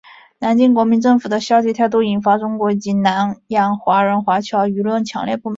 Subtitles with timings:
[0.39, 5.49] 南京国民政府的消极态度引发中国及南洋华人华侨舆论强烈不满。